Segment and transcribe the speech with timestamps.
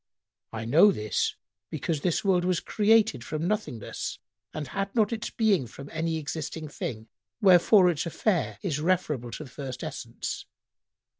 [0.51, 1.35] "—"I know this
[1.69, 4.17] because this world was created from nothingness
[4.51, 7.07] and had not its being from any existing thing;
[7.39, 10.47] wherefore its affair is referable to the first essence.